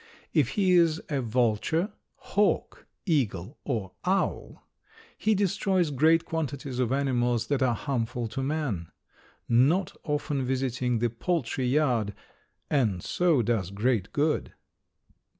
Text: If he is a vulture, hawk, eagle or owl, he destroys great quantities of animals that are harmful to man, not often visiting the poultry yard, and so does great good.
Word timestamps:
If 0.33 0.49
he 0.57 0.71
is 0.73 0.99
a 1.09 1.21
vulture, 1.21 1.91
hawk, 2.15 2.87
eagle 3.05 3.59
or 3.63 3.91
owl, 4.03 4.67
he 5.15 5.35
destroys 5.35 5.91
great 5.91 6.25
quantities 6.25 6.79
of 6.79 6.91
animals 6.91 7.45
that 7.49 7.61
are 7.61 7.75
harmful 7.75 8.27
to 8.29 8.41
man, 8.41 8.91
not 9.47 9.95
often 10.03 10.43
visiting 10.43 10.97
the 10.97 11.11
poultry 11.11 11.67
yard, 11.67 12.15
and 12.67 13.03
so 13.03 13.43
does 13.43 13.69
great 13.69 14.11
good. 14.11 14.53